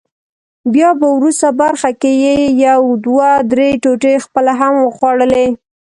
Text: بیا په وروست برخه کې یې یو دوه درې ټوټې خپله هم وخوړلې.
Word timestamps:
بیا 0.73 0.89
په 0.99 1.07
وروست 1.17 1.41
برخه 1.61 1.91
کې 2.01 2.11
یې 2.23 2.35
یو 2.65 2.81
دوه 3.05 3.29
درې 3.51 3.69
ټوټې 3.83 4.13
خپله 4.25 4.51
هم 4.59 4.73
وخوړلې. 4.85 5.45